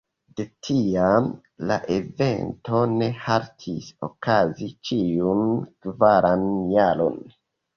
[0.39, 1.25] De tiam,
[1.71, 5.45] la evento ne haltis okazi ĉiun
[5.87, 7.23] kvaran jaron.